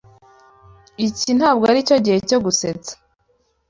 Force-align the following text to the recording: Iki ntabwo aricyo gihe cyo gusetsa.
Iki 1.07 1.29
ntabwo 1.37 1.63
aricyo 1.71 1.95
gihe 2.05 2.17
cyo 2.29 2.37
gusetsa. 2.45 2.93